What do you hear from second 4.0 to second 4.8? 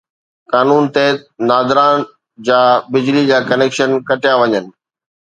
ڪٽيا وڃن